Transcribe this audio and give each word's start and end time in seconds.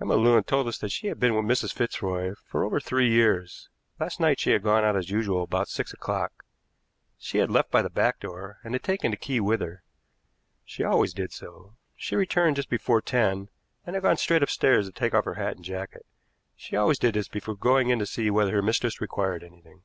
Emma 0.00 0.14
Lewin 0.16 0.42
told 0.44 0.66
us 0.66 0.78
that 0.78 0.88
she 0.90 1.08
had 1.08 1.20
been 1.20 1.34
with 1.36 1.44
Mrs. 1.44 1.74
Fitzroy 1.74 2.32
for 2.46 2.64
over 2.64 2.80
three 2.80 3.10
years. 3.10 3.68
Last 4.00 4.18
night 4.18 4.40
she 4.40 4.52
had 4.52 4.62
gone 4.62 4.82
out 4.82 4.96
as 4.96 5.10
usual 5.10 5.42
about 5.42 5.68
six 5.68 5.92
o'clock. 5.92 6.42
She 7.18 7.36
had 7.36 7.50
left 7.50 7.70
by 7.70 7.82
the 7.82 7.90
back 7.90 8.18
door 8.18 8.60
and 8.64 8.72
had 8.74 8.82
taken 8.82 9.10
the 9.10 9.18
key 9.18 9.40
with 9.40 9.60
her. 9.60 9.82
She 10.64 10.84
always 10.84 11.12
did 11.12 11.34
so. 11.34 11.74
She 11.96 12.16
returned 12.16 12.56
just 12.56 12.70
before 12.70 13.02
ten, 13.02 13.50
and 13.84 13.94
had 13.94 14.04
gone 14.04 14.16
straight 14.16 14.42
upstairs 14.42 14.86
to 14.86 14.92
take 14.94 15.12
off 15.12 15.26
her 15.26 15.34
hat 15.34 15.56
and 15.56 15.64
jacket. 15.66 16.06
She 16.56 16.74
always 16.74 16.98
did 16.98 17.12
this 17.12 17.28
before 17.28 17.54
going 17.54 17.90
in 17.90 17.98
to 17.98 18.06
see 18.06 18.30
whether 18.30 18.52
her 18.54 18.62
mistress 18.62 19.02
required 19.02 19.44
anything. 19.44 19.82